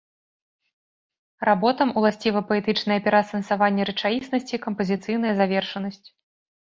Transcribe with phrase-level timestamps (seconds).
[1.49, 6.07] Работам уласціва паэтычнае пераасэнсаванне рэчаіснасці, кампазіцыйная завершанасць.